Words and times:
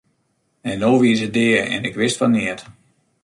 En 0.71 0.79
no 0.83 0.89
wie 1.01 1.15
se 1.19 1.27
dea 1.37 1.61
en 1.75 1.85
ik 1.89 1.97
wist 2.01 2.19
fan 2.19 2.31
neat! 2.35 2.61